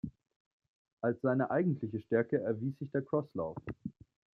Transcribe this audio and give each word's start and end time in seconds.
Als 1.03 1.21
seine 1.21 1.51
eigentliche 1.51 1.99
Stärke 2.01 2.39
erwies 2.41 2.75
sich 2.79 2.89
der 2.89 3.03
Crosslauf. 3.05 3.55